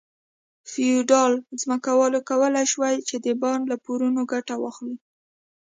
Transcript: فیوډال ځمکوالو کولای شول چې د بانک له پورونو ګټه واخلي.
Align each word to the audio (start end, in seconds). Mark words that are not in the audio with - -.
فیوډال 0.71 1.33
ځمکوالو 1.61 2.19
کولای 2.29 2.65
شول 2.73 2.95
چې 3.09 3.15
د 3.25 3.27
بانک 3.41 3.61
له 3.71 3.75
پورونو 3.85 4.21
ګټه 4.33 4.55
واخلي. 4.59 4.97